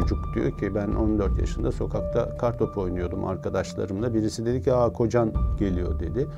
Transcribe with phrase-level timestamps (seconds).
[0.00, 4.14] çocuk diyor ki ben 14 yaşında sokakta kartop oynuyordum arkadaşlarımla.
[4.14, 6.28] Birisi dedi ki aa kocan geliyor dedi.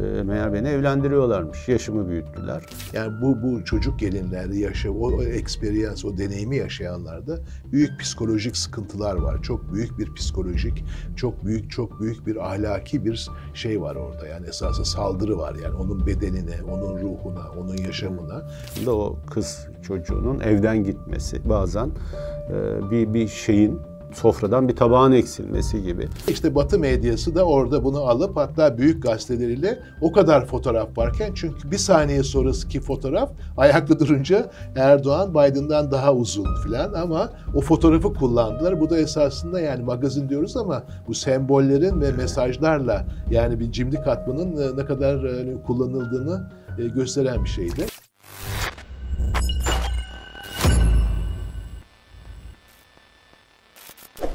[0.00, 1.68] E, meğer beni evlendiriyorlarmış.
[1.68, 2.62] Yaşımı büyüttüler.
[2.92, 7.38] Yani bu bu çocuk gelinlerde yaşa o, o experience, o deneyimi yaşayanlarda
[7.72, 9.42] büyük psikolojik sıkıntılar var.
[9.42, 10.84] Çok büyük bir psikolojik,
[11.16, 14.26] çok büyük çok büyük bir ahlaki bir şey var orada.
[14.26, 15.54] Yani esasında saldırı var.
[15.62, 18.50] Yani onun bedenine, onun ruhuna, onun yaşamına.
[18.86, 21.90] Da o kız çocuğunun evden gitmesi bazen
[22.50, 26.08] e, bir bir şeyin sofradan bir tabağın eksilmesi gibi.
[26.28, 31.70] İşte Batı medyası da orada bunu alıp hatta büyük gazeteleriyle o kadar fotoğraf varken çünkü
[31.70, 38.80] bir saniye sonrasındaki fotoğraf ayakta durunca Erdoğan Biden'dan daha uzun filan ama o fotoğrafı kullandılar.
[38.80, 44.56] Bu da esasında yani magazin diyoruz ama bu sembollerin ve mesajlarla yani bir cimri katmanın
[44.56, 47.86] e, ne kadar e, kullanıldığını e, gösteren bir şeydi.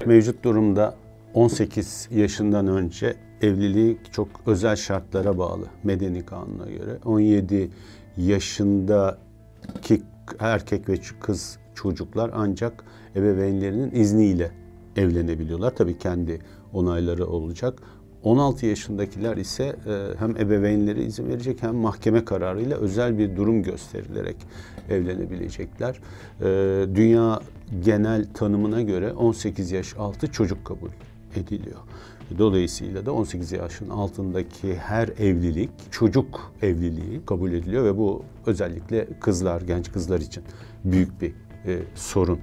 [0.06, 0.96] Mevcut durumda
[1.34, 6.98] 18 yaşından önce evlilik çok özel şartlara bağlı medeni kanuna göre.
[7.06, 7.70] 17
[8.18, 10.02] yaşındaki
[10.40, 12.84] erkek ve kız çocuklar ancak
[13.16, 14.52] ebeveynlerinin izniyle
[14.96, 15.76] evlenebiliyorlar.
[15.76, 16.42] Tabii kendi
[16.74, 17.80] onayları olacak.
[18.24, 24.38] 16 yaşındakiler ise e, hem ebeveynleri izin verecek hem mahkeme kararıyla özel bir durum gösterilerek
[24.90, 26.00] evlenebilecekler.
[26.42, 26.46] E,
[26.96, 27.40] dünya
[27.86, 30.90] genel tanımına göre 18 yaş altı çocuk kabul
[31.36, 31.80] ediliyor.
[32.38, 39.62] Dolayısıyla da 18 yaşın altındaki her evlilik çocuk evliliği kabul ediliyor ve bu özellikle kızlar,
[39.62, 40.44] genç kızlar için
[40.86, 41.34] büyük bir
[41.66, 42.40] e, sorun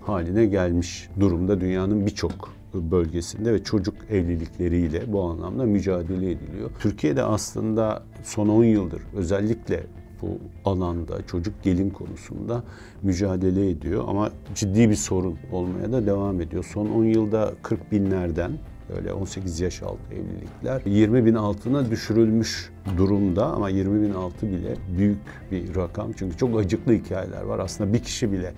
[0.00, 6.70] haline gelmiş durumda dünyanın birçok bölgesinde ve çocuk evlilikleriyle bu anlamda mücadele ediliyor.
[6.80, 9.86] Türkiye'de aslında son 10 yıldır özellikle
[10.22, 12.62] bu alanda çocuk gelin konusunda
[13.02, 16.64] mücadele ediyor ama ciddi bir sorun olmaya da devam ediyor.
[16.64, 18.52] Son 10 yılda 40 binlerden
[18.96, 24.76] öyle 18 yaş altı evlilikler 20 bin altına düşürülmüş durumda ama 20 bin altı bile
[24.98, 25.18] büyük
[25.52, 26.12] bir rakam.
[26.12, 27.58] Çünkü çok acıklı hikayeler var.
[27.58, 28.54] Aslında bir kişi bile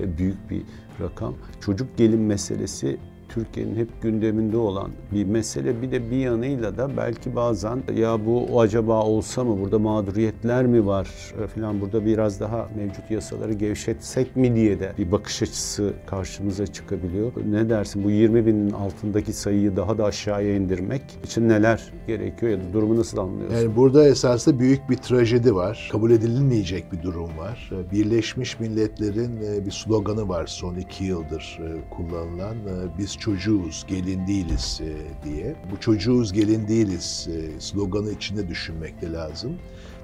[0.00, 0.62] e, büyük bir
[1.00, 1.34] rakam.
[1.60, 2.98] Çocuk gelin meselesi
[3.34, 5.82] Türkiye'nin hep gündeminde olan bir mesele.
[5.82, 10.86] Bir de bir yanıyla da belki bazen ya bu acaba olsa mı burada mağduriyetler mi
[10.86, 11.08] var
[11.44, 16.66] e, falan burada biraz daha mevcut yasaları gevşetsek mi diye de bir bakış açısı karşımıza
[16.66, 17.32] çıkabiliyor.
[17.50, 22.58] Ne dersin bu 20 binin altındaki sayıyı daha da aşağıya indirmek için neler gerekiyor ya
[22.58, 23.56] da durumu nasıl anlıyorsun?
[23.56, 25.88] Yani burada esasında büyük bir trajedi var.
[25.92, 27.70] Kabul edilmeyecek bir durum var.
[27.92, 32.56] Birleşmiş Milletler'in e, bir sloganı var son iki yıldır e, kullanılan.
[32.98, 34.90] Biz çocuğuz, gelin değiliz e,
[35.24, 35.56] diye.
[35.72, 39.52] Bu çocuğuz, gelin değiliz e, sloganı içinde düşünmek de lazım.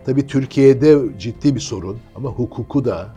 [0.04, 3.14] Tabii Türkiye'de ciddi bir sorun ama hukuku da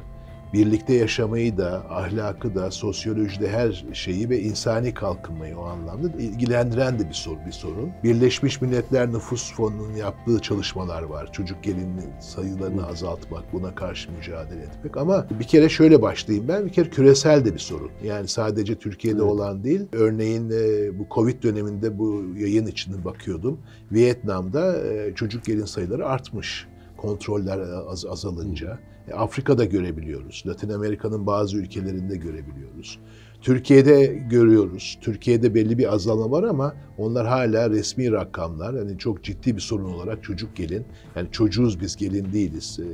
[0.54, 7.10] birlikte yaşamayı da, ahlakı da, sosyolojide her şeyi ve insani kalkınmayı o anlamda ilgilendiren de
[7.10, 7.46] bir sorun.
[7.46, 7.92] Bir sorun.
[8.04, 11.32] Birleşmiş Milletler Nüfus Fonu'nun yaptığı çalışmalar var.
[11.32, 14.98] Çocuk gelinin sayılarını azaltmak, buna karşı mücadele etmek.
[14.98, 16.66] Ama bir kere şöyle başlayayım ben.
[16.66, 17.92] Bir kere küresel de bir sorun.
[18.04, 19.32] Yani sadece Türkiye'de evet.
[19.32, 19.82] olan değil.
[19.94, 23.60] Örneğin e, bu Covid döneminde bu yayın içinde bakıyordum.
[23.92, 28.80] Vietnam'da e, çocuk gelin sayıları artmış kontroller az, azalınca.
[29.08, 30.44] E, Afrika'da görebiliyoruz.
[30.48, 33.00] Latin Amerika'nın bazı ülkelerinde görebiliyoruz.
[33.42, 34.98] Türkiye'de görüyoruz.
[35.02, 38.74] Türkiye'de belli bir azalma var ama onlar hala resmi rakamlar.
[38.74, 40.86] Yani çok ciddi bir sorun olarak çocuk gelin.
[41.16, 42.80] Yani çocuğuz biz gelin değiliz.
[42.80, 42.88] E,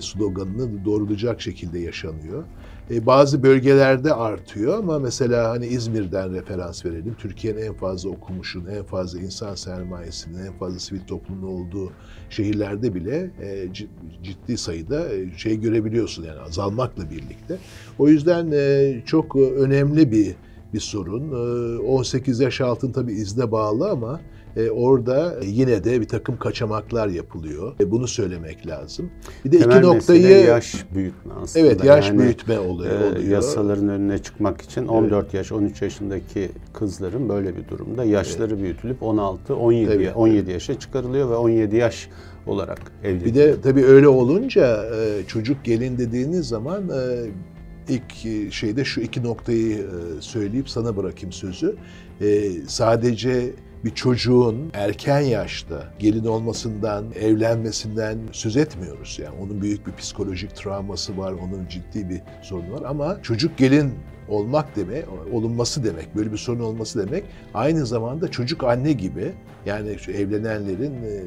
[0.00, 2.44] sloganını doğrulayacak şekilde yaşanıyor.
[2.90, 7.14] E, bazı bölgelerde artıyor ama mesela hani İzmir'den referans verelim.
[7.18, 11.92] Türkiye'nin en fazla okumuşun, en fazla insan sermayesinin, en fazla sivil toplumun olduğu
[12.30, 13.68] şehirlerde bile e,
[14.22, 17.58] ciddi sayıda e, şey görebiliyorsun yani azalmakla birlikte.
[17.98, 20.34] O yüzden e, çok önemli bir
[20.74, 21.30] bir sorun.
[21.86, 24.20] 18 yaş altın tabii izne bağlı ama
[24.56, 27.74] e, orada yine de bir takım kaçamaklar yapılıyor.
[27.80, 29.10] E, bunu söylemek lazım.
[29.44, 31.66] Bir de Temel iki noktayı yaş büyütme aslında.
[31.66, 33.28] Evet, yaş yani, büyütme oluyor, e, oluyor.
[33.28, 35.34] Yasaların önüne çıkmak için 14 evet.
[35.34, 38.62] yaş, 13 yaşındaki kızların böyle bir durumda yaşları evet.
[38.62, 40.12] büyütülüp 16, 17 evet.
[40.16, 42.08] 17 yaşa çıkarılıyor ve 17 yaş
[42.46, 43.24] olarak evleniyor.
[43.24, 47.26] Bir de tabii öyle olunca e, çocuk gelin dediğiniz zaman e,
[47.88, 49.86] ilk şeyde şu iki noktayı
[50.20, 51.76] söyleyip sana bırakayım sözü.
[52.66, 53.52] Sadece
[53.84, 59.18] bir çocuğun erken yaşta gelin olmasından, evlenmesinden söz etmiyoruz.
[59.22, 63.94] Yani onun büyük bir psikolojik travması var, onun ciddi bir sorunu var ama çocuk gelin
[64.28, 67.24] olmak demek, olunması demek, böyle bir sorun olması demek
[67.54, 69.32] aynı zamanda çocuk anne gibi
[69.66, 71.22] yani evlenenlerin e,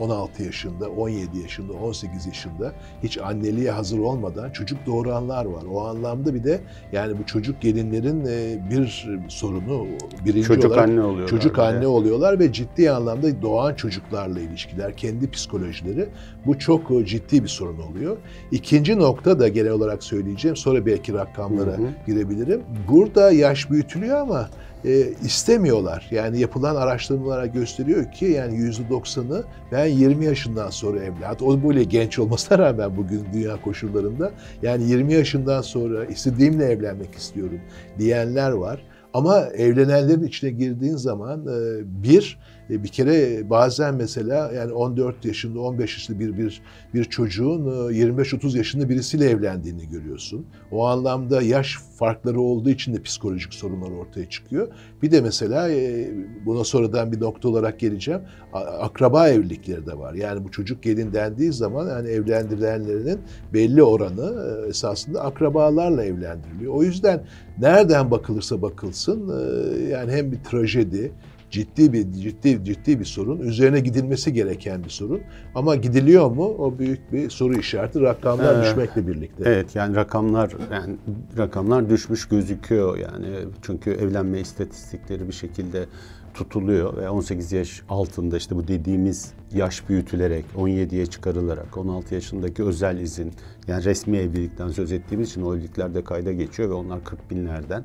[0.00, 2.72] 16 yaşında, 17 yaşında, 18 yaşında
[3.02, 5.62] hiç anneliğe hazır olmadan çocuk doğuranlar var.
[5.72, 6.60] O anlamda bir de
[6.92, 9.86] yani bu çocuk gelinlerin e, bir sorunu
[10.24, 11.28] birinci Çocuk olarak anne oluyorlar.
[11.28, 11.62] çocuk de.
[11.62, 16.08] anne oluyorlar ve ciddi anlamda doğan çocuklarla ilişkiler, kendi psikolojileri
[16.46, 18.16] bu çok e, ciddi bir sorun oluyor.
[18.50, 21.82] İkinci nokta da genel olarak söyleyeceğim sonra belki rakamlara Hı
[22.24, 22.34] hı.
[22.34, 22.62] girebilirim.
[22.88, 24.48] Burada yaş büyütülüyor ama
[24.84, 26.08] e, istemiyorlar.
[26.10, 31.42] Yani yapılan araştırmalara gösteriyor ki yani %90'ı ben 20 yaşından sonra evlat.
[31.42, 34.30] O böyle genç olmasına rağmen bugün dünya koşullarında
[34.62, 37.60] yani 20 yaşından sonra istediğimle evlenmek istiyorum
[37.98, 38.80] diyenler var.
[39.14, 42.38] Ama evlenenlerin içine girdiğin zaman e, bir
[42.68, 46.62] bir kere bazen mesela yani 14 yaşında 15 yaşında bir bir
[46.94, 50.46] bir çocuğun e, 25-30 yaşında birisiyle evlendiğini görüyorsun.
[50.70, 54.68] O anlamda yaş farkları olduğu için de psikolojik sorunlar ortaya çıkıyor.
[55.02, 56.10] Bir de mesela e,
[56.46, 58.20] buna sonradan bir nokta olarak geleceğim.
[58.52, 60.14] Akraba evlilikleri de var.
[60.14, 63.20] Yani bu çocuk gelin dendiği zaman yani evlendirilenlerinin
[63.52, 66.74] belli oranı e, esasında akrabalarla evlendiriliyor.
[66.74, 67.24] O yüzden
[67.58, 71.12] nereden bakılırsa bakılsın e, yani hem bir trajedi,
[71.54, 75.20] ciddi bir ciddi ciddi bir sorun, üzerine gidilmesi gereken bir sorun.
[75.54, 76.44] Ama gidiliyor mu?
[76.44, 78.00] O büyük bir soru işareti.
[78.00, 79.42] Rakamlar Ee, düşmekle birlikte.
[79.46, 80.96] Evet yani rakamlar yani
[81.38, 83.26] rakamlar düşmüş gözüküyor yani
[83.62, 85.86] çünkü evlenme istatistikleri bir şekilde
[86.34, 92.98] tutuluyor ve 18 yaş altında işte bu dediğimiz yaş büyütülerek 17'ye çıkarılarak 16 yaşındaki özel
[92.98, 93.32] izin
[93.68, 97.84] yani resmi evlilikten söz ettiğimiz için o evlilikler de kayda geçiyor ve onlar 40 binlerden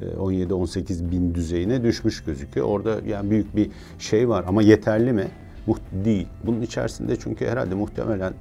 [0.00, 2.66] 17-18 bin düzeyine düşmüş gözüküyor.
[2.66, 5.28] Orada yani büyük bir şey var ama yeterli mi?
[5.66, 6.28] Muht- değil.
[6.46, 8.32] Bunun içerisinde çünkü herhalde muhtemelen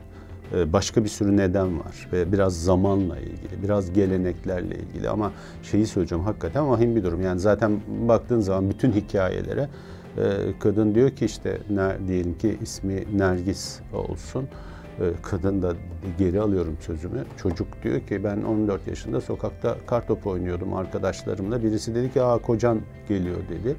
[0.54, 5.32] e, başka bir sürü neden var ve biraz zamanla ilgili, biraz geleneklerle ilgili ama
[5.64, 7.22] şeyi söyleyeceğim hakikaten vahim bir durum.
[7.22, 9.70] Yani zaten baktığın zaman bütün hikayelere
[10.18, 10.24] e,
[10.60, 11.58] kadın diyor ki işte
[12.08, 14.48] diyelim ki ismi Nergis olsun.
[15.02, 15.74] E, Kadın da
[16.18, 17.24] geri alıyorum sözümü.
[17.38, 21.64] Çocuk diyor ki ben 14 yaşında sokakta kartop oynuyordum arkadaşlarımla.
[21.64, 23.76] Birisi dedi ki aa kocan geliyor dedi.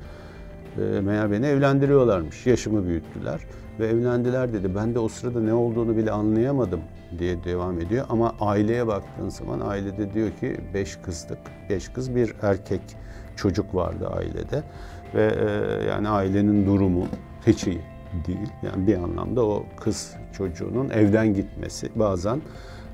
[0.83, 2.47] E, meğer beni evlendiriyorlarmış.
[2.47, 3.41] Yaşımı büyüttüler
[3.81, 4.75] ve evlendiler dedi.
[4.75, 6.81] Ben de o sırada ne olduğunu bile anlayamadım
[7.19, 8.07] diye devam ediyor.
[8.09, 11.39] Ama aileye baktığın zaman ailede diyor ki beş kızdık.
[11.71, 12.81] Beş kız bir erkek
[13.37, 14.63] çocuk vardı ailede.
[15.15, 17.07] Ve e, yani ailenin durumu
[17.47, 17.96] hiç iyi
[18.27, 18.53] değil.
[18.63, 22.41] Yani bir anlamda o kız çocuğunun evden gitmesi bazen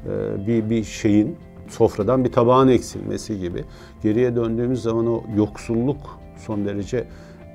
[0.06, 1.36] e, bir, bir şeyin
[1.69, 3.64] sofradan bir tabağın eksilmesi gibi.
[4.02, 7.04] Geriye döndüğümüz zaman o yoksulluk son derece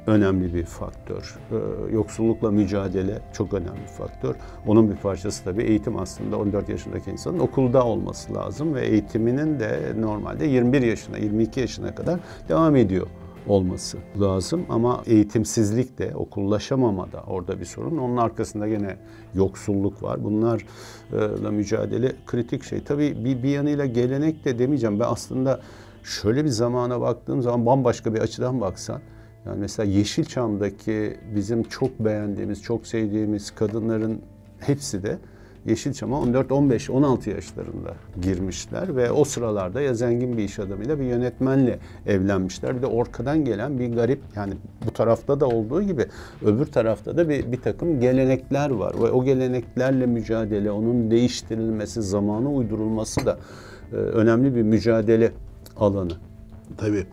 [0.07, 1.35] önemli bir faktör.
[1.51, 1.55] Ee,
[1.93, 4.35] yoksullukla mücadele çok önemli bir faktör.
[4.67, 9.93] Onun bir parçası tabii eğitim aslında 14 yaşındaki insanın okulda olması lazım ve eğitiminin de
[9.99, 13.07] normalde 21 yaşına, 22 yaşına kadar devam ediyor
[13.47, 17.97] olması lazım ama eğitimsizlik de okullaşamama da orada bir sorun.
[17.97, 18.97] Onun arkasında gene
[19.33, 20.23] yoksulluk var.
[20.23, 22.83] Bunlarla mücadele kritik şey.
[22.83, 24.99] Tabii bir, bir yanıyla gelenek de demeyeceğim.
[24.99, 25.59] Ben aslında
[26.03, 29.01] şöyle bir zamana baktığım zaman bambaşka bir açıdan baksan
[29.45, 34.21] yani mesela Yeşilçam'daki bizim çok beğendiğimiz, çok sevdiğimiz kadınların
[34.59, 35.17] hepsi de
[35.67, 41.05] Yeşilçam'a 14, 15, 16 yaşlarında girmişler ve o sıralarda ya zengin bir iş adamıyla bir
[41.05, 42.77] yönetmenle evlenmişler.
[42.77, 44.53] Bir de orkadan gelen bir garip yani
[44.87, 46.05] bu tarafta da olduğu gibi
[46.45, 48.93] öbür tarafta da bir, bir takım gelenekler var.
[48.93, 53.37] Ve o geleneklerle mücadele, onun değiştirilmesi, zamana uydurulması da
[53.91, 55.31] e, önemli bir mücadele
[55.77, 56.13] alanı.
[56.77, 57.05] Tabii.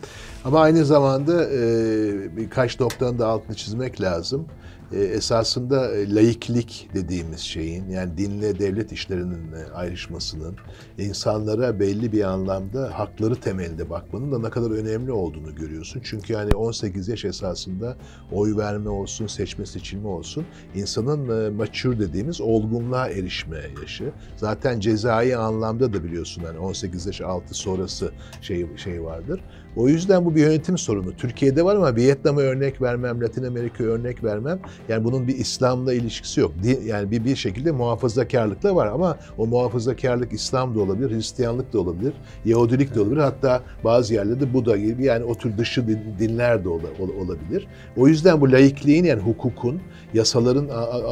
[0.44, 4.46] Ama aynı zamanda e, birkaç noktanın da altını çizmek lazım.
[4.94, 10.56] E, esasında e, laiklik dediğimiz şeyin yani dinle devlet işlerinin e, ayrışmasının
[10.98, 16.00] insanlara belli bir anlamda hakları temelinde bakmanın da ne kadar önemli olduğunu görüyorsun.
[16.04, 17.96] Çünkü yani 18 yaş esasında
[18.32, 24.12] oy verme olsun, seçme seçilme olsun insanın mature dediğimiz olgunluğa erişme yaşı.
[24.36, 29.40] Zaten cezai anlamda da biliyorsun yani 18 yaş altı sonrası şey şey vardır.
[29.76, 31.16] O yüzden bu bir yönetim sorunu.
[31.16, 34.60] Türkiye'de var ama Vietnam'a örnek vermem, Latin Amerika'ya örnek vermem.
[34.88, 36.52] Yani bunun bir İslam'la ilişkisi yok.
[36.86, 42.12] Yani bir, bir şekilde muhafazakarlıkla var ama o muhafazakarlık İslam da olabilir, Hristiyanlık da olabilir,
[42.44, 43.20] Yahudilik de olabilir.
[43.20, 47.66] Hatta bazı yerlerde Buda gibi yani o tür dışı din- dinler de ola- ol- olabilir.
[47.96, 49.80] O yüzden bu laikliğin yani hukukun,
[50.14, 50.68] yasaların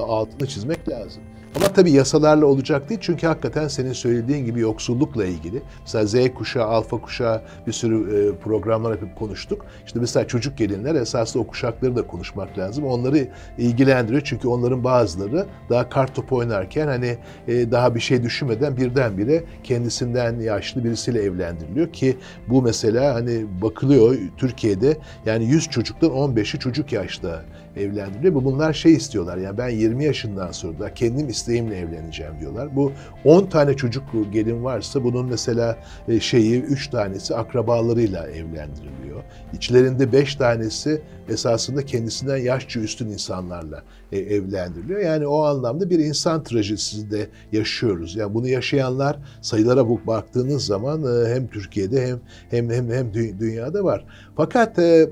[0.07, 1.23] altını çizmek lazım.
[1.57, 5.63] Ama tabii yasalarla olacak değil çünkü hakikaten senin söylediğin gibi yoksullukla ilgili.
[5.81, 9.67] Mesela Z kuşağı, alfa kuşağı bir sürü e, programlar yapıp konuştuk.
[9.87, 12.87] İşte mesela çocuk gelinler esasında o kuşakları da konuşmak lazım.
[12.87, 13.29] Onları
[13.59, 17.19] ilgilendiriyor çünkü onların bazıları daha kart top oynarken hani
[17.49, 22.17] e, daha bir şey düşünmeden birdenbire kendisinden yaşlı birisiyle evlendiriliyor ki
[22.49, 27.43] bu mesela hani bakılıyor Türkiye'de yani 100 çocuktan 15'i çocuk yaşta
[27.77, 28.35] evlendiriliyor.
[28.35, 32.77] Bu bunlar şey istiyorlar yani ben 20 yaşından sonra da kendim isteğimle evleneceğim diyorlar.
[32.77, 32.93] Bu
[33.25, 39.23] 10 tane çocuk gelin varsa bunun mesela e, şeyi 3 tanesi akrabalarıyla evlendiriliyor.
[39.53, 43.83] İçlerinde 5 tanesi esasında kendisinden yaşça üstün insanlarla
[44.13, 45.01] e, evlendiriliyor.
[45.01, 48.17] Yani o anlamda bir insan trajedisi de yaşıyoruz.
[48.17, 52.21] Yani bunu yaşayanlar sayılara baktığınız zaman e, hem Türkiye'de hem
[52.51, 54.05] hem hem hem dünyada var.
[54.37, 55.09] Fakat e,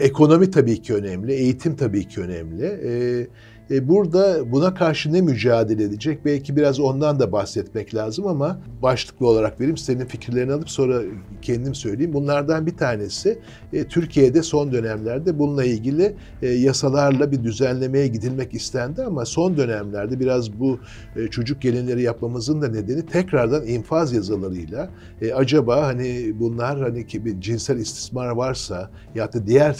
[0.00, 2.64] ekonomi tabii ki önemli, eğitim tabii ki önemli.
[2.64, 3.26] E,
[3.70, 6.24] e, burada buna karşı ne mücadele edecek?
[6.24, 9.76] Belki biraz ondan da bahsetmek lazım ama başlıklı olarak vereyim.
[9.76, 11.00] Senin fikirlerini alıp sonra
[11.42, 12.12] kendim söyleyeyim.
[12.12, 13.38] Bunlardan bir tanesi
[13.72, 20.20] e, Türkiye'de son dönemlerde bununla ilgili e, yasalarla bir düzenlemeye gidilmek istendi ama son dönemlerde
[20.20, 20.78] biraz bu
[21.30, 24.90] çocuk gelinleri yapmamızın da nedeni tekrardan infaz yasalarıyla
[25.34, 29.72] acaba hani bunlar hani bir cinsel istismar varsa ya da diğer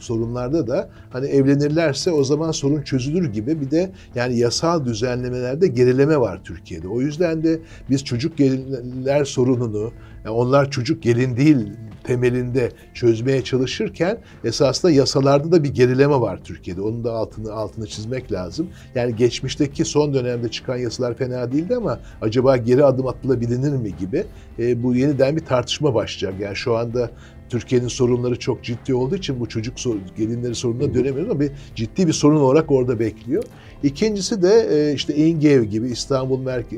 [0.00, 5.66] sorunlarda da hani evlenirlerse o zaman sorun çözülür çözülür gibi bir de yani yasal düzenlemelerde
[5.66, 6.88] gerileme var Türkiye'de.
[6.88, 7.58] O yüzden de
[7.90, 9.92] biz çocuk gelinler sorununu,
[10.24, 11.72] yani onlar çocuk gelin değil
[12.04, 16.80] temelinde çözmeye çalışırken esasında yasalarda da bir gerileme var Türkiye'de.
[16.80, 18.68] Onun da altını altını çizmek lazım.
[18.94, 24.24] Yani geçmişteki son dönemde çıkan yasalar fena değildi ama acaba geri adım atılabilir mi gibi
[24.58, 26.40] e, bu yeniden bir tartışma başlayacak.
[26.40, 27.10] Yani şu anda
[27.48, 29.74] Türkiye'nin sorunları çok ciddi olduğu için bu çocuk
[30.16, 33.44] gelinleri sorununa dönemiyoruz ama bir ciddi bir sorun olarak orada bekliyor.
[33.82, 36.76] İkincisi de e, işte İngev gibi İstanbul Merke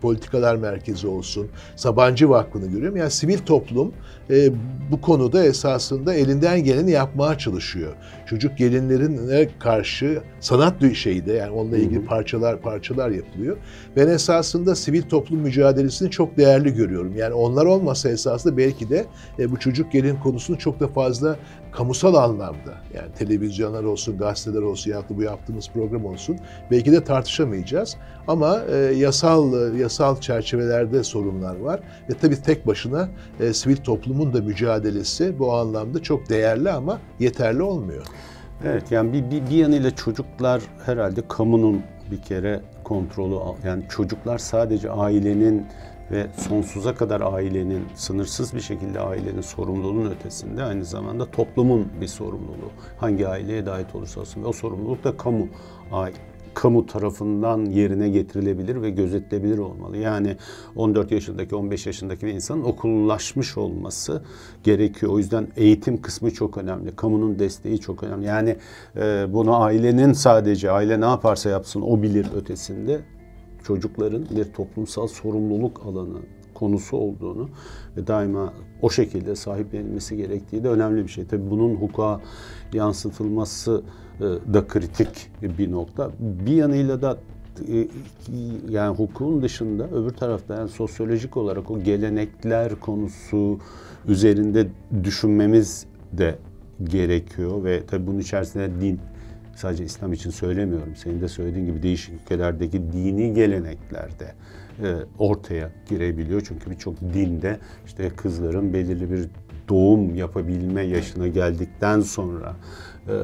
[0.00, 2.96] Politikalar Merkezi olsun, Sabancı Vakfı'nı görüyorum.
[2.96, 3.92] Yani sivil toplum
[4.30, 4.50] e,
[4.90, 7.92] bu konuda esasında elinden geleni yapmaya çalışıyor.
[8.26, 13.56] Çocuk gelinlerine karşı sanat şeyde yani onunla ilgili parçalar parçalar yapılıyor.
[13.96, 17.16] Ben esasında sivil toplum mücadelesini çok değerli görüyorum.
[17.16, 19.04] Yani onlar olmasa esasında belki de
[19.38, 21.36] e, bu çocuk gelin konusunu çok da fazla
[21.72, 26.38] kamusal anlamda yani televizyonlar olsun, gazeteler olsun ya da bu yaptığımız program olsun
[26.70, 27.96] belki de tartışamayacağız.
[28.28, 31.80] Ama e, yasal yasal çerçevelerde sorunlar var
[32.10, 33.08] ve tabii tek başına
[33.40, 38.06] e, sivil toplumun da mücadelesi bu anlamda çok değerli ama yeterli olmuyor.
[38.64, 44.90] Evet yani bir, bir, bir yanıyla çocuklar herhalde kamunun bir kere kontrolü yani çocuklar sadece
[44.90, 45.66] ailenin
[46.10, 52.70] ve sonsuza kadar ailenin, sınırsız bir şekilde ailenin sorumluluğunun ötesinde aynı zamanda toplumun bir sorumluluğu.
[52.98, 54.42] Hangi aileye ait olursa olsun.
[54.42, 55.48] Ve o sorumluluk da kamu
[56.54, 59.96] kamu tarafından yerine getirilebilir ve gözetilebilir olmalı.
[59.96, 60.36] Yani
[60.76, 64.22] 14 yaşındaki, 15 yaşındaki bir insanın okullaşmış olması
[64.64, 65.12] gerekiyor.
[65.12, 66.96] O yüzden eğitim kısmı çok önemli.
[66.96, 68.26] Kamunun desteği çok önemli.
[68.26, 68.56] Yani
[68.96, 73.00] e, bunu ailenin sadece aile ne yaparsa yapsın o bilir ötesinde
[73.64, 76.18] çocukların bir toplumsal sorumluluk alanı
[76.54, 77.48] konusu olduğunu
[77.96, 78.52] ve daima
[78.82, 81.26] o şekilde sahiplenilmesi gerektiği de önemli bir şey.
[81.26, 82.20] Tabii bunun hukuka
[82.72, 83.82] yansıtılması
[84.20, 86.10] e, da kritik bir nokta.
[86.20, 87.18] Bir yanıyla da
[87.68, 87.88] e,
[88.68, 93.58] yani hukukun dışında öbür tarafta yani sosyolojik olarak o gelenekler konusu
[94.08, 94.68] üzerinde
[95.04, 96.38] düşünmemiz de
[96.84, 99.00] gerekiyor ve tabii bunun içerisinde din
[99.60, 100.96] sadece İslam için söylemiyorum.
[100.96, 104.34] Senin de söylediğin gibi değişik ülkelerdeki dini geleneklerde
[104.82, 106.42] e, ortaya girebiliyor.
[106.48, 109.28] Çünkü birçok dinde işte kızların belirli bir
[109.68, 112.56] doğum yapabilme yaşına geldikten sonra
[113.08, 113.14] e,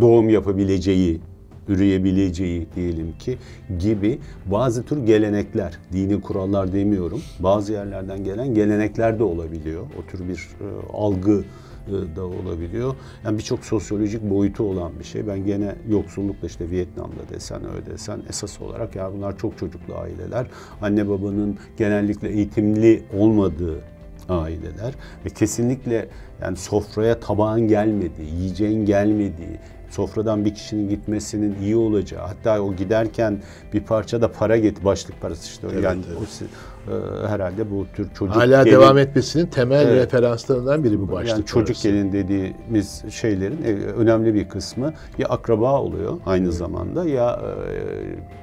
[0.00, 1.20] doğum yapabileceği
[1.68, 3.38] üreyebileceği diyelim ki
[3.78, 7.20] gibi bazı tür gelenekler, dini kurallar demiyorum.
[7.40, 9.82] Bazı yerlerden gelen gelenekler de olabiliyor.
[9.82, 11.44] O tür bir e, algı
[12.16, 12.94] da olabiliyor.
[13.24, 15.26] Yani birçok sosyolojik boyutu olan bir şey.
[15.26, 20.46] Ben gene yoksullukla işte Vietnam'da desen öyle desen esas olarak ya bunlar çok çocuklu aileler.
[20.82, 23.78] Anne babanın genellikle eğitimli olmadığı
[24.28, 24.94] aileler
[25.26, 26.08] ve kesinlikle
[26.42, 29.58] yani sofraya tabağın gelmediği, yiyeceğin gelmediği,
[29.90, 35.20] sofradan bir kişinin gitmesinin iyi olacağı hatta o giderken bir parça da para get başlık
[35.20, 36.18] parası işte evet, yani evet.
[36.22, 36.26] o
[36.88, 41.30] e, herhalde bu tür çocuk hala gelin, devam etmesinin temel evet, referanslarından biri bu başlık
[41.30, 41.88] yani çocuk parası.
[41.88, 46.54] gelin dediğimiz şeylerin e, önemli bir kısmı ya akraba oluyor aynı evet.
[46.54, 47.40] zamanda ya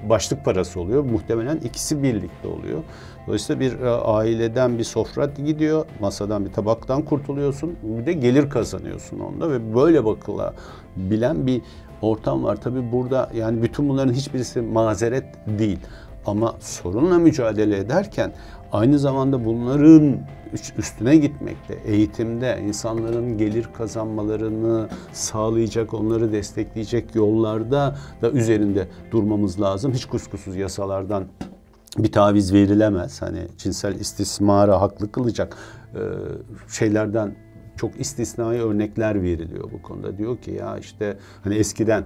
[0.06, 2.80] e, başlık parası oluyor muhtemelen ikisi birlikte oluyor.
[3.28, 9.20] Dolayısıyla bir e, aileden bir sofra gidiyor, masadan bir tabaktan kurtuluyorsun, bir de gelir kazanıyorsun
[9.20, 11.62] onda ve böyle bakılabilen bir
[12.02, 12.56] ortam var.
[12.62, 15.80] Tabii burada yani bütün bunların hiçbirisi mazeret değil.
[16.26, 18.32] Ama sorunla mücadele ederken
[18.72, 20.18] aynı zamanda bunların
[20.78, 29.94] üstüne gitmekte, eğitimde insanların gelir kazanmalarını sağlayacak, onları destekleyecek yollarda da üzerinde durmamız lazım.
[29.94, 31.24] Hiç kuşkusuz yasalardan
[31.98, 33.22] bir taviz verilemez.
[33.22, 35.58] Hani cinsel istismara haklı kılacak
[35.96, 36.02] e,
[36.68, 37.36] şeylerden
[37.78, 40.18] çok istisnai örnekler veriliyor bu konuda.
[40.18, 42.06] Diyor ki ya işte hani eskiden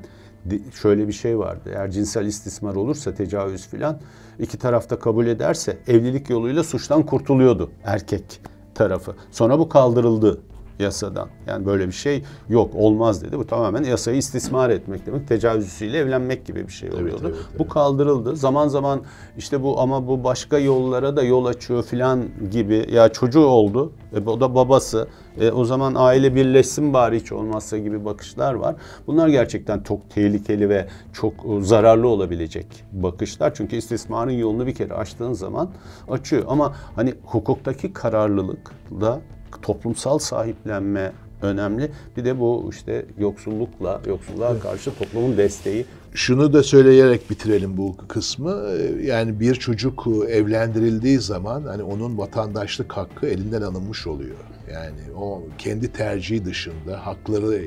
[0.81, 1.69] şöyle bir şey vardı.
[1.73, 3.99] Eğer cinsel istismar olursa tecavüz filan
[4.39, 8.41] iki tarafta kabul ederse evlilik yoluyla suçtan kurtuluyordu erkek
[8.75, 9.15] tarafı.
[9.31, 10.41] Sonra bu kaldırıldı
[10.79, 11.29] yasadan.
[11.47, 13.37] Yani böyle bir şey yok, olmaz dedi.
[13.37, 15.27] Bu tamamen yasayı istismar etmek demek.
[15.27, 17.21] Tecavüzüyle evlenmek gibi bir şey oluyordu.
[17.23, 17.59] Evet, evet, evet.
[17.59, 18.35] Bu kaldırıldı.
[18.35, 19.01] Zaman zaman
[19.37, 22.85] işte bu ama bu başka yollara da yol açıyor filan gibi.
[22.91, 23.91] Ya çocuğu oldu.
[24.15, 25.07] E, o da babası.
[25.39, 28.75] E, o zaman aile birleşsin bari hiç olmazsa gibi bakışlar var.
[29.07, 33.53] Bunlar gerçekten çok tehlikeli ve çok e, zararlı olabilecek bakışlar.
[33.53, 35.69] Çünkü istismarın yolunu bir kere açtığın zaman
[36.09, 36.43] açıyor.
[36.47, 39.21] Ama hani hukuktaki kararlılık da
[39.61, 41.91] toplumsal sahiplenme önemli.
[42.17, 45.85] Bir de bu işte yoksullukla, yoksulluğa karşı toplumun desteği.
[46.13, 48.67] Şunu da söyleyerek bitirelim bu kısmı.
[49.01, 54.35] Yani bir çocuk evlendirildiği zaman hani onun vatandaşlık hakkı elinden alınmış oluyor.
[54.73, 57.61] Yani o kendi tercihi dışında hakları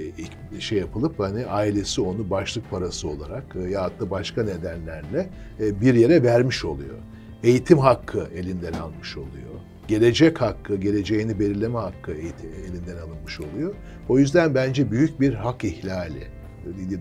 [0.58, 6.22] şey yapılıp hani ailesi onu başlık parası olarak ya da başka nedenlerle e, bir yere
[6.22, 6.96] vermiş oluyor.
[7.42, 9.46] Eğitim hakkı elinden almış oluyor
[9.88, 12.12] gelecek hakkı, geleceğini belirleme hakkı
[12.68, 13.74] elinden alınmış oluyor.
[14.08, 16.35] O yüzden bence büyük bir hak ihlali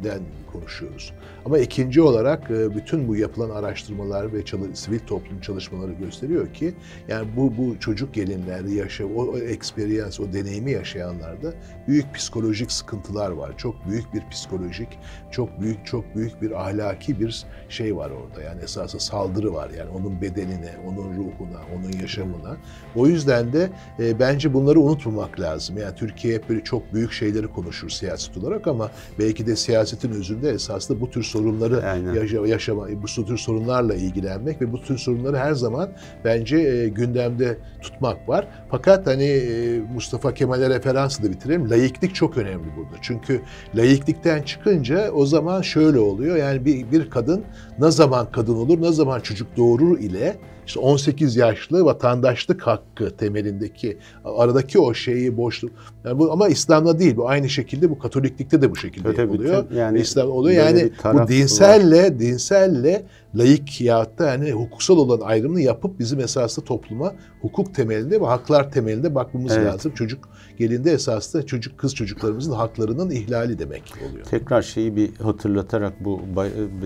[0.03, 0.19] den
[0.51, 1.13] konuşuyoruz.
[1.45, 6.73] Ama ikinci olarak e, bütün bu yapılan araştırmalar ve çalı, sivil toplum çalışmaları gösteriyor ki
[7.07, 11.53] yani bu bu çocuk gelinler yaşa o, o experience, o deneyimi yaşayanlarda
[11.87, 13.57] büyük psikolojik sıkıntılar var.
[13.57, 14.89] Çok büyük bir psikolojik,
[15.31, 18.41] çok büyük çok büyük bir ahlaki bir şey var orada.
[18.41, 19.69] Yani esasında saldırı var.
[19.69, 22.57] Yani onun bedenine, onun ruhuna, onun yaşamına.
[22.95, 23.69] O yüzden de
[23.99, 25.77] e, bence bunları unutmamak lazım.
[25.77, 30.49] Yani Türkiye hep böyle çok büyük şeyleri konuşur siyaset olarak ama belki de siyasetin özünde
[30.49, 31.83] esasında bu tür sorunları
[32.15, 35.89] yaşa, yaşama, bu tür sorunlarla ilgilenmek ve bu tür sorunları her zaman
[36.25, 38.47] bence e, gündemde tutmak var.
[38.71, 41.69] Fakat hani e, Mustafa Kemal'e referansı da bitirelim.
[41.69, 42.95] Layıklık çok önemli burada.
[43.01, 43.41] Çünkü
[43.75, 46.35] layıklıktan çıkınca o zaman şöyle oluyor.
[46.35, 47.43] Yani bir, bir kadın
[47.79, 50.35] ne zaman kadın olur, ne zaman çocuk doğurur ile
[50.67, 55.71] işte 18 yaşlı vatandaşlık hakkı temelindeki aradaki o şeyi boşluk.
[56.05, 57.17] Yani bu ama İslam'da değil.
[57.17, 59.71] Bu aynı şekilde bu Katoliklikte de bu şekilde Öte oluyor.
[59.71, 60.65] Yani İslam oluyor.
[60.65, 62.19] Yani bu dinselle var.
[62.19, 63.03] dinselle
[63.35, 68.71] laik ya da yani hukuksal olan ayrımını yapıp bizim esaslı topluma hukuk temelinde ve haklar
[68.71, 69.67] temelinde bakmamız evet.
[69.67, 69.91] lazım.
[69.91, 74.25] Çocuk gelinde esaslı çocuk kız çocuklarımızın haklarının ihlali demek oluyor.
[74.25, 76.21] Tekrar şeyi bir hatırlatarak bu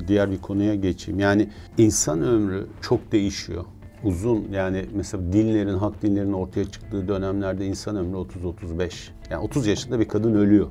[0.07, 1.19] diğer bir konuya geçeyim.
[1.19, 3.65] Yani insan ömrü çok değişiyor
[4.03, 9.09] uzun yani mesela dinlerin, hak dinlerin ortaya çıktığı dönemlerde insan ömrü 30-35.
[9.29, 10.67] Yani 30 yaşında bir kadın ölüyor.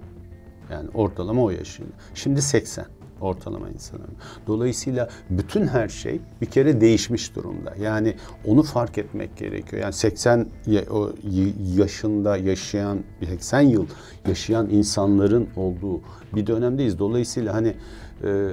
[0.71, 1.89] Yani ortalama o yaşında.
[2.15, 2.87] Şimdi 80
[3.21, 4.11] ortalama insan ömrü.
[4.47, 7.75] Dolayısıyla bütün her şey bir kere değişmiş durumda.
[7.83, 8.15] Yani
[8.47, 9.83] onu fark etmek gerekiyor.
[9.83, 10.47] Yani 80
[11.77, 13.87] yaşında yaşayan, 80 yıl
[14.29, 16.01] yaşayan insanların olduğu
[16.35, 16.99] bir dönemdeyiz.
[16.99, 17.75] Dolayısıyla hani
[18.25, 18.51] e,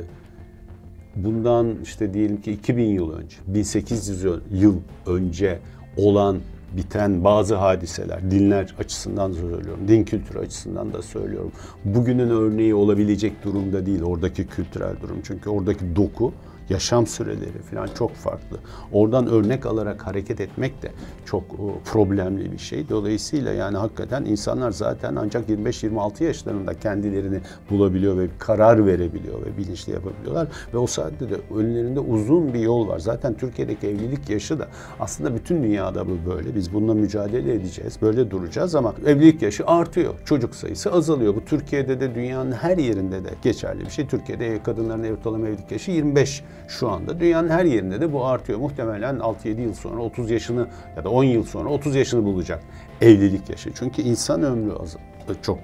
[1.15, 4.75] bundan işte diyelim ki 2000 yıl önce, 1800 yıl
[5.05, 5.59] önce
[5.97, 6.39] olan
[6.77, 11.51] biten bazı hadiseler, dinler açısından da söylüyorum, din kültürü açısından da söylüyorum.
[11.85, 15.17] Bugünün örneği olabilecek durumda değil oradaki kültürel durum.
[15.23, 16.33] Çünkü oradaki doku
[16.69, 18.57] yaşam süreleri falan çok farklı.
[18.91, 20.91] Oradan örnek alarak hareket etmek de
[21.25, 21.43] çok
[21.85, 22.89] problemli bir şey.
[22.89, 29.93] Dolayısıyla yani hakikaten insanlar zaten ancak 25-26 yaşlarında kendilerini bulabiliyor ve karar verebiliyor ve bilinçli
[29.93, 30.47] yapabiliyorlar.
[30.73, 32.99] Ve o saatte de önlerinde uzun bir yol var.
[32.99, 34.67] Zaten Türkiye'deki evlilik yaşı da
[34.99, 36.55] aslında bütün dünyada bu böyle.
[36.55, 37.97] Biz bununla mücadele edeceğiz.
[38.01, 40.13] Böyle duracağız ama evlilik yaşı artıyor.
[40.25, 41.35] Çocuk sayısı azalıyor.
[41.35, 44.07] Bu Türkiye'de de dünyanın her yerinde de geçerli bir şey.
[44.07, 47.19] Türkiye'de kadınların ortalama evlilik yaşı 25 şu anda.
[47.19, 48.59] Dünyanın her yerinde de bu artıyor.
[48.59, 52.63] Muhtemelen 6-7 yıl sonra 30 yaşını ya da 10 yıl sonra 30 yaşını bulacak
[53.01, 53.71] evlilik yaşı.
[53.73, 54.97] Çünkü insan ömrü az,
[55.41, 55.59] çok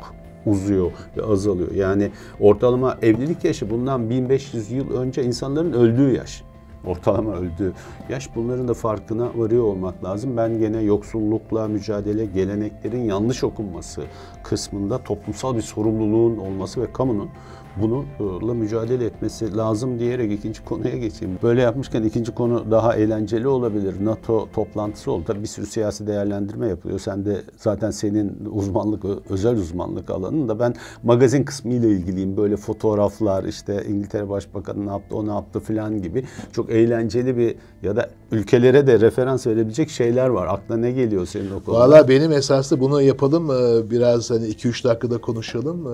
[0.45, 1.71] uzuyor ve azalıyor.
[1.71, 6.43] Yani ortalama evlilik yaşı bundan 1500 yıl önce insanların öldüğü yaş.
[6.85, 7.73] ortalama öldüğü
[8.09, 10.37] yaş bunların da farkına varıyor olmak lazım.
[10.37, 14.01] Ben gene yoksullukla mücadele, geleneklerin yanlış okunması
[14.43, 17.29] kısmında toplumsal bir sorumluluğun olması ve kamunun
[17.77, 21.37] bununla mücadele etmesi lazım diyerek ikinci konuya geçeyim.
[21.43, 23.95] Böyle yapmışken ikinci konu daha eğlenceli olabilir.
[24.05, 25.23] NATO toplantısı oldu.
[25.27, 26.99] Tabii bir sürü siyasi değerlendirme yapılıyor.
[26.99, 32.37] Sen de zaten senin uzmanlık, özel uzmanlık alanın da ben magazin kısmı ile ilgiliyim.
[32.37, 37.55] Böyle fotoğraflar işte İngiltere Başbakanı ne yaptı, o ne yaptı filan gibi çok eğlenceli bir
[37.83, 40.47] ya da ülkelere de referans verebilecek şeyler var.
[40.47, 41.79] Aklına ne geliyor senin o konuda?
[41.79, 43.49] Valla benim esaslı bunu yapalım
[43.91, 45.87] biraz hani 2-3 dakikada konuşalım.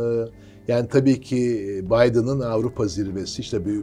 [0.67, 1.37] Yani tabii ki
[1.85, 3.81] Biden'ın Avrupa zirvesi işte bir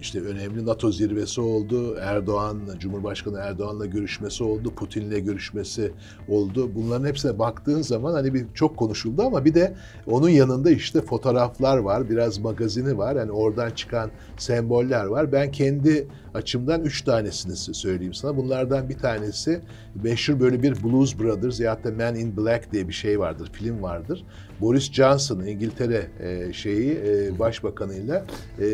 [0.00, 1.96] işte önemli NATO zirvesi oldu.
[2.00, 4.74] Erdoğan, Cumhurbaşkanı Erdoğan'la görüşmesi oldu.
[4.74, 5.92] Putin'le görüşmesi
[6.28, 6.74] oldu.
[6.74, 9.74] Bunların hepsine baktığın zaman hani bir çok konuşuldu ama bir de
[10.06, 13.16] onun yanında işte fotoğraflar var, biraz magazini var.
[13.16, 15.32] Yani oradan çıkan semboller var.
[15.32, 18.36] Ben kendi açımdan üç tanesini söyleyeyim sana.
[18.36, 19.60] Bunlardan bir tanesi
[20.02, 23.82] meşhur böyle bir Blues Brothers ya da Man in Black diye bir şey vardır, film
[23.82, 24.24] vardır.
[24.60, 26.06] Boris Johnson İngiltere
[26.52, 26.98] şeyi
[27.38, 28.24] başbakanıyla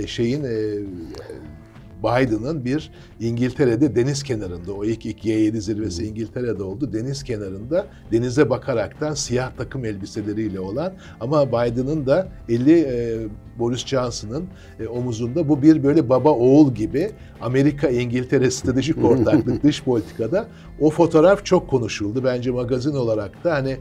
[0.06, 0.46] şeyin
[2.04, 6.92] Biden'ın bir İngiltere'de deniz kenarında o ilk, ilk Y7 zirvesi İngiltere'de oldu.
[6.92, 13.18] Deniz kenarında denize bakaraktan siyah takım elbiseleriyle olan ama Biden'ın da eli e,
[13.58, 14.44] Boris Johnson'ın
[14.80, 20.48] e, omuzunda bu bir böyle baba oğul gibi Amerika İngiltere stratejik ortaklık dış politikada
[20.80, 22.24] o fotoğraf çok konuşuldu.
[22.24, 23.76] Bence magazin olarak da hani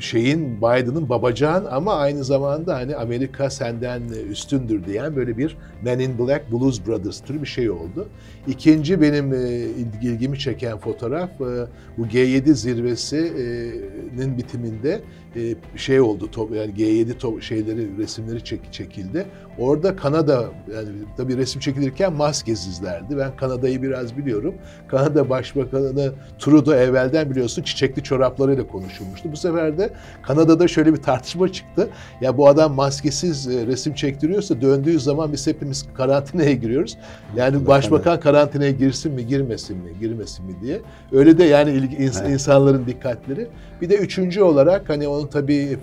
[0.00, 6.18] şeyin Biden'ın babacan ama aynı zamanda hani Amerika senden üstündür diyen böyle bir Men in
[6.18, 8.08] Black Blues Brothers türü bir şey oldu.
[8.48, 9.60] İkinci benim e,
[10.02, 11.66] ilgimi çeken fotoğraf e,
[11.98, 15.00] bu G7 zirvesinin bitiminde
[15.36, 19.26] e, şey oldu yani G7 şeyleri resimleri çek, çekildi.
[19.58, 20.44] Orada Kanada
[20.74, 23.18] yani tabii resim çekilirken maskesizlerdi.
[23.18, 24.54] Ben Kanada'yı biraz biliyorum.
[24.88, 29.32] Kanada Başbakanı Trudeau evvelden biliyorsun çiçekli çoraplarıyla konuşulmuştu.
[29.32, 29.90] Bu sefer de
[30.22, 31.88] Kanada'da şöyle bir tartışma çıktı.
[32.20, 36.98] Ya bu adam maskesiz resim çektiriyorsa döndüğü zaman biz hepimiz karantinaya giriyoruz.
[37.36, 40.80] Yani başbakan karantinaya girsin mi girmesin mi girmesin mi diye.
[41.12, 43.48] Öyle de yani ins- insanların dikkatleri.
[43.80, 45.78] Bir de üçüncü olarak hani onun tabii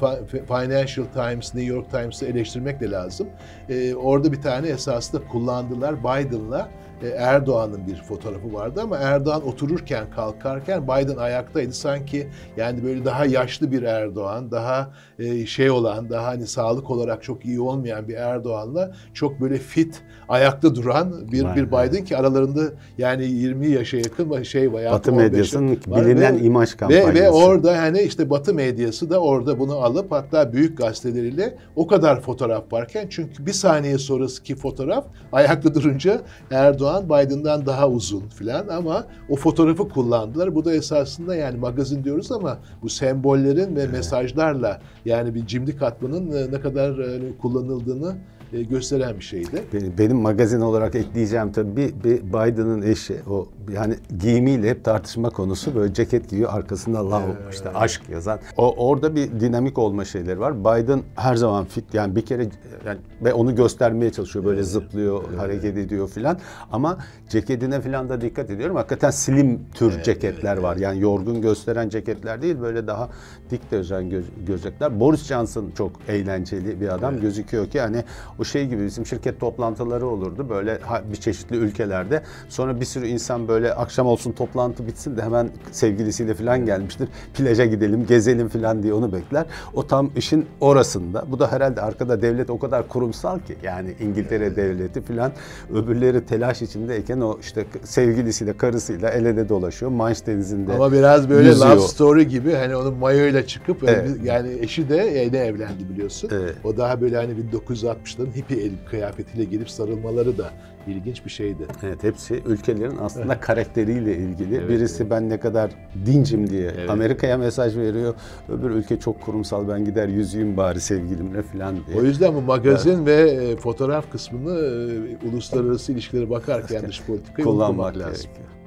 [0.47, 3.27] Financial Times, New York Times'ı eleştirmek de lazım.
[3.69, 6.69] Ee, orada bir tane esasında kullandılar Biden'la
[7.07, 13.71] Erdoğan'ın bir fotoğrafı vardı ama Erdoğan otururken kalkarken Biden ayaktaydı sanki yani böyle daha yaşlı
[13.71, 18.91] bir Erdoğan daha e, şey olan daha hani sağlık olarak çok iyi olmayan bir Erdoğan'la
[19.13, 22.61] çok böyle fit ayakta duran bir bir Biden ki aralarında
[22.97, 24.91] yani 20 yaşa yakın şey var.
[24.91, 27.13] Batı medyasının bilinen ve, imaj kampanyası.
[27.13, 31.87] Ve, ve orada yani işte Batı medyası da orada bunu alıp hatta büyük gazeteleriyle o
[31.87, 38.27] kadar fotoğraf varken çünkü bir saniye sonraki fotoğraf ayakta durunca Erdoğan Erdoğan Biden'dan daha uzun
[38.27, 40.55] filan ama o fotoğrafı kullandılar.
[40.55, 46.31] Bu da esasında yani magazin diyoruz ama bu sembollerin ve mesajlarla yani bir cimri katmanın
[46.31, 48.15] e, ne kadar e, kullanıldığını
[48.53, 49.63] e, gösteren bir şeydi.
[49.73, 55.29] Benim, benim magazin olarak ekleyeceğim tabii bir, bir Biden'ın eşi o yani giyimiyle hep tartışma
[55.29, 57.53] konusu böyle ceket giyiyor arkasında love evet.
[57.53, 58.39] işte aşk yazan.
[58.57, 60.59] O orada bir dinamik olma şeyleri var.
[60.59, 62.47] Biden her zaman fit yani bir kere
[62.85, 64.69] yani ve onu göstermeye çalışıyor böyle evet.
[64.69, 65.39] zıplıyor, evet.
[65.39, 66.39] hareket ediyor filan
[66.71, 66.97] ama
[67.29, 68.75] ceketine filan da dikkat ediyorum.
[68.75, 70.77] Hakikaten slim tür evet, ceketler evet, var.
[70.77, 73.09] Yani yorgun gösteren ceketler değil böyle daha
[73.51, 74.99] dik dözen göz, gözlükler.
[74.99, 77.21] Boris Johnson çok eğlenceli bir adam evet.
[77.21, 78.03] gözüküyor ki hani
[78.39, 80.79] o şey gibi bizim şirket toplantıları olurdu böyle
[81.11, 82.23] bir çeşitli ülkelerde.
[82.49, 87.09] Sonra bir sürü insan böyle akşam olsun toplantı bitsin de hemen sevgilisiyle falan gelmiştir.
[87.33, 89.45] Plaja gidelim, gezelim falan diye onu bekler.
[89.73, 91.25] O tam işin orasında.
[91.31, 95.31] Bu da herhalde arkada devlet o kadar kurumsal ki yani İngiltere devleti falan
[95.73, 99.91] öbürleri telaş içindeyken o işte sevgilisiyle, karısıyla el ele dolaşıyor.
[99.91, 101.69] Manş denizinde Ama biraz böyle yüzüyor.
[101.69, 104.09] love story gibi hani onun mayoyla çıkıp evet.
[104.23, 106.29] yani eşi de yeni evlendi biliyorsun.
[106.33, 106.55] Evet.
[106.63, 110.51] O daha böyle hani 1960'ların hippie el kıyafetiyle gelip sarılmaları da
[110.87, 111.65] ilginç bir şeydi.
[111.83, 114.55] Evet hepsi ülkelerin aslında karakteriyle ilgili.
[114.55, 115.11] Evet, Birisi evet.
[115.11, 115.71] ben ne kadar
[116.05, 116.89] dincim diye evet.
[116.89, 118.13] Amerika'ya mesaj veriyor.
[118.49, 121.97] Öbür ülke çok kurumsal ben gider yüzüğüm bari sevgilimle falan diye.
[121.97, 123.07] O yüzden bu magazin evet.
[123.07, 128.31] ve e, fotoğraf kısmını e, uluslararası ilişkilere bakarken dış politikayı kullanmak lazım.
[128.33, 128.60] Gerekiyor.